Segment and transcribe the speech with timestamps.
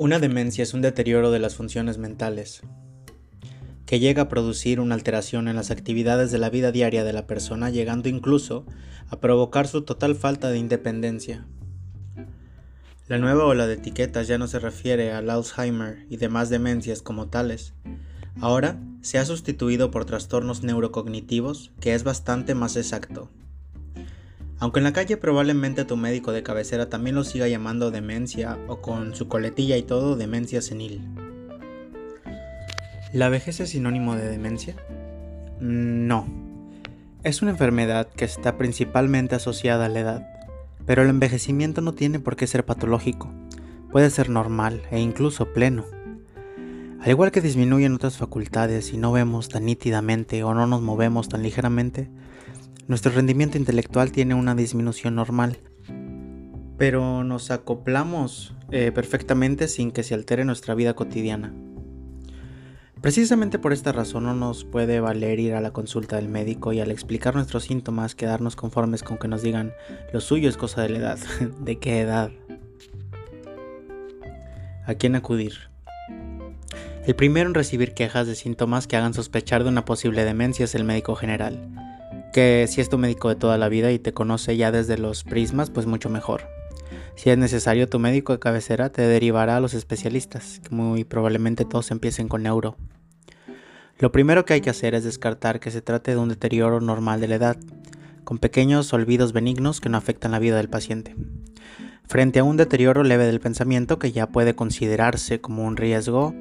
[0.00, 2.62] Una demencia es un deterioro de las funciones mentales,
[3.84, 7.26] que llega a producir una alteración en las actividades de la vida diaria de la
[7.26, 8.64] persona, llegando incluso
[9.08, 11.48] a provocar su total falta de independencia.
[13.08, 17.26] La nueva ola de etiquetas ya no se refiere al Alzheimer y demás demencias como
[17.26, 17.74] tales.
[18.40, 23.32] Ahora se ha sustituido por trastornos neurocognitivos, que es bastante más exacto.
[24.60, 28.80] Aunque en la calle probablemente tu médico de cabecera también lo siga llamando demencia o
[28.80, 31.00] con su coletilla y todo demencia senil.
[33.12, 34.74] ¿La vejez es sinónimo de demencia?
[35.60, 36.26] No.
[37.22, 40.28] Es una enfermedad que está principalmente asociada a la edad,
[40.86, 43.32] pero el envejecimiento no tiene por qué ser patológico.
[43.90, 45.84] Puede ser normal e incluso pleno.
[47.00, 51.28] Al igual que disminuyen otras facultades y no vemos tan nítidamente o no nos movemos
[51.28, 52.10] tan ligeramente,
[52.88, 55.58] nuestro rendimiento intelectual tiene una disminución normal,
[56.78, 61.52] pero nos acoplamos eh, perfectamente sin que se altere nuestra vida cotidiana.
[63.02, 66.80] Precisamente por esta razón no nos puede valer ir a la consulta del médico y
[66.80, 69.72] al explicar nuestros síntomas quedarnos conformes con que nos digan
[70.12, 71.18] lo suyo es cosa de la edad.
[71.60, 72.32] ¿De qué edad?
[74.86, 75.52] ¿A quién acudir?
[77.06, 80.74] El primero en recibir quejas de síntomas que hagan sospechar de una posible demencia es
[80.74, 81.87] el médico general
[82.32, 85.24] que si es tu médico de toda la vida y te conoce ya desde los
[85.24, 86.42] prismas, pues mucho mejor.
[87.16, 91.64] Si es necesario, tu médico de cabecera te derivará a los especialistas, que muy probablemente
[91.64, 92.76] todos empiecen con neuro.
[93.98, 97.20] Lo primero que hay que hacer es descartar que se trate de un deterioro normal
[97.20, 97.56] de la edad,
[98.22, 101.16] con pequeños olvidos benignos que no afectan la vida del paciente.
[102.06, 106.34] Frente a un deterioro leve del pensamiento que ya puede considerarse como un riesgo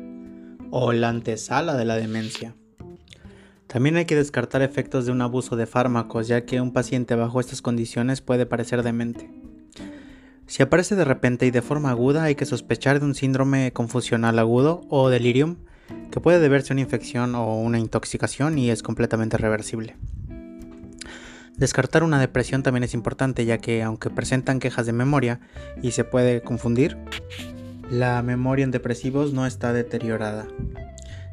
[0.70, 2.56] o la antesala de la demencia.
[3.68, 7.42] También hay que descartar efectos de un abuso de fármacos, ya que un paciente bajo
[7.42, 9.30] estas condiciones puede parecer demente.
[10.46, 14.40] Si aparece de repente y de forma aguda, hay que sospechar de un síndrome confusional
[14.40, 15.58] agudo o delirium,
[16.12, 19.98] que puede deberse a una infección o una intoxicación y es completamente reversible.
[21.58, 25.42] Descartar una depresión también es importante, ya que aunque presentan quejas de memoria
[25.82, 26.98] y se puede confundir,
[27.90, 30.48] la memoria en depresivos no está deteriorada.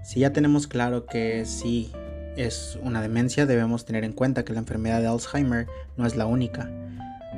[0.02, 1.92] Si ya tenemos claro que sí
[2.36, 6.26] es una demencia, debemos tener en cuenta que la enfermedad de Alzheimer no es la
[6.26, 6.70] única.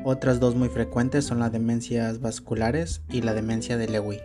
[0.05, 4.21] Otras dos muy frecuentes son las demencias vasculares y la demencia de Lewy.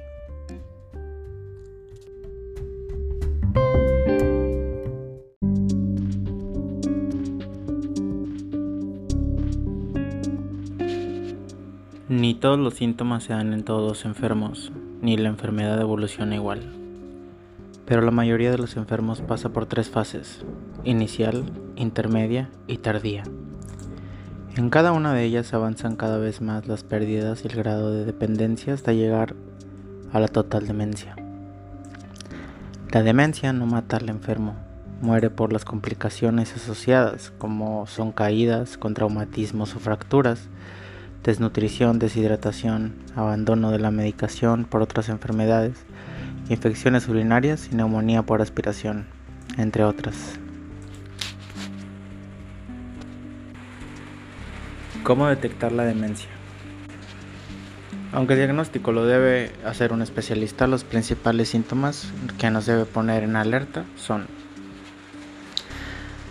[12.07, 14.71] Ni todos los síntomas se dan en todos los enfermos,
[15.01, 16.81] ni la enfermedad evoluciona igual
[17.91, 20.45] pero la mayoría de los enfermos pasa por tres fases,
[20.85, 23.23] inicial, intermedia y tardía.
[24.55, 28.05] En cada una de ellas avanzan cada vez más las pérdidas y el grado de
[28.05, 29.35] dependencia hasta llegar
[30.13, 31.17] a la total demencia.
[32.93, 34.55] La demencia no mata al enfermo,
[35.01, 40.47] muere por las complicaciones asociadas, como son caídas con traumatismos o fracturas,
[41.25, 45.83] desnutrición, deshidratación, abandono de la medicación por otras enfermedades,
[46.51, 49.07] infecciones urinarias y neumonía por aspiración,
[49.57, 50.37] entre otras.
[55.03, 56.29] ¿Cómo detectar la demencia?
[58.11, 63.23] Aunque el diagnóstico lo debe hacer un especialista, los principales síntomas que nos debe poner
[63.23, 64.27] en alerta son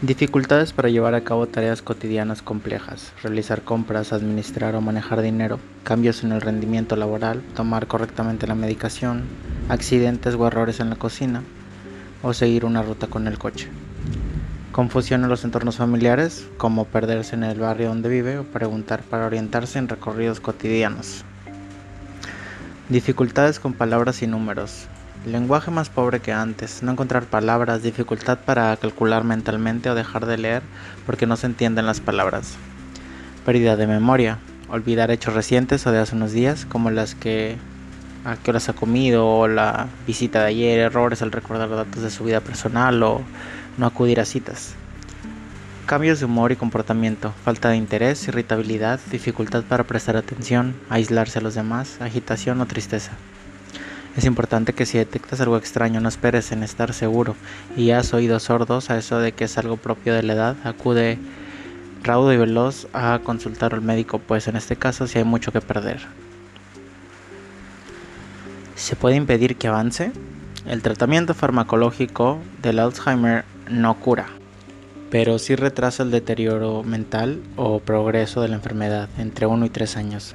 [0.02, 6.24] dificultades para llevar a cabo tareas cotidianas complejas, realizar compras, administrar o manejar dinero, cambios
[6.24, 9.24] en el rendimiento laboral, tomar correctamente la medicación,
[9.68, 11.42] accidentes o errores en la cocina
[12.22, 13.68] o seguir una ruta con el coche.
[14.72, 19.26] Confusión en los entornos familiares, como perderse en el barrio donde vive o preguntar para
[19.26, 21.24] orientarse en recorridos cotidianos.
[22.88, 24.86] Dificultades con palabras y números.
[25.26, 30.38] Lenguaje más pobre que antes, no encontrar palabras, dificultad para calcular mentalmente o dejar de
[30.38, 30.62] leer
[31.04, 32.54] porque no se entienden las palabras.
[33.44, 34.38] Pérdida de memoria,
[34.70, 37.58] olvidar hechos recientes o de hace unos días, como las que
[38.24, 42.10] a qué horas ha comido o la visita de ayer, errores al recordar datos de
[42.10, 43.20] su vida personal o
[43.76, 44.74] no acudir a citas.
[45.84, 51.42] Cambios de humor y comportamiento, falta de interés, irritabilidad, dificultad para prestar atención, aislarse a
[51.42, 53.12] los demás, agitación o tristeza.
[54.20, 57.36] Es importante que si detectas algo extraño no esperes en estar seguro
[57.74, 61.18] y has oídos sordos a eso de que es algo propio de la edad, acude
[62.02, 65.62] raudo y veloz a consultar al médico, pues en este caso si hay mucho que
[65.62, 66.00] perder.
[68.74, 70.12] ¿Se puede impedir que avance?
[70.66, 74.26] El tratamiento farmacológico del Alzheimer no cura,
[75.10, 79.96] pero sí retrasa el deterioro mental o progreso de la enfermedad entre 1 y 3
[79.96, 80.34] años.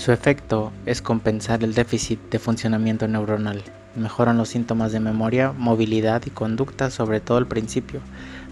[0.00, 3.62] Su efecto es compensar el déficit de funcionamiento neuronal.
[3.94, 8.00] Mejoran los síntomas de memoria, movilidad y conducta, sobre todo al principio,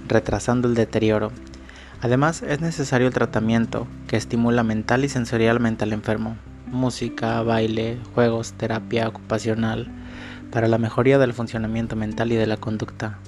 [0.07, 1.33] retrasando el deterioro.
[2.03, 6.37] Además, es necesario el tratamiento que estimula mental y sensorialmente al enfermo.
[6.67, 9.91] Música, baile, juegos, terapia ocupacional,
[10.51, 13.21] para la mejoría del funcionamiento mental y de la conducta.